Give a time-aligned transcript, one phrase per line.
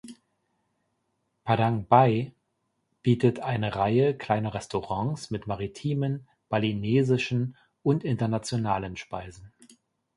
[1.43, 2.31] Padang Bai
[3.03, 9.53] bietet eine Reihe kleiner Restaurants mit maritimen, balinesischen und internationalen Speisen.